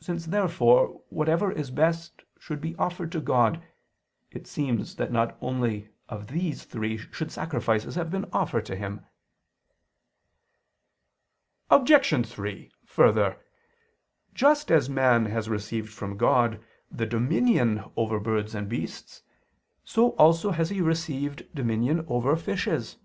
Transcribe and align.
Since 0.00 0.26
therefore 0.26 1.00
whatever 1.08 1.50
is 1.50 1.70
best 1.70 2.24
should 2.38 2.60
be 2.60 2.76
offered 2.76 3.10
to 3.12 3.22
God, 3.22 3.62
it 4.30 4.46
seems 4.46 4.96
that 4.96 5.10
not 5.10 5.38
only 5.40 5.88
of 6.10 6.26
these 6.26 6.66
three 6.66 6.98
should 6.98 7.32
sacrifices 7.32 7.94
have 7.94 8.10
been 8.10 8.26
offered 8.34 8.66
to 8.66 8.76
Him. 8.76 9.06
Obj. 11.70 12.28
3: 12.30 12.70
Further, 12.84 13.38
just 14.34 14.70
as 14.70 14.90
man 14.90 15.24
has 15.24 15.48
received 15.48 15.90
from 15.90 16.18
God 16.18 16.60
the 16.90 17.06
dominion 17.06 17.82
over 17.96 18.20
birds 18.20 18.54
and 18.54 18.68
beasts, 18.68 19.22
so 19.84 20.10
also 20.16 20.50
has 20.50 20.68
he 20.68 20.82
received 20.82 21.46
dominion 21.54 22.04
over 22.08 22.36
fishes. 22.36 22.98